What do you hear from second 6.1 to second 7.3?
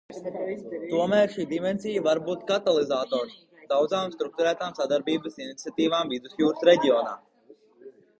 Vidusjūras reģionā.